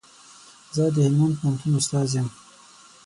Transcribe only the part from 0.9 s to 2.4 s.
د هلمند پوهنتون استاد يم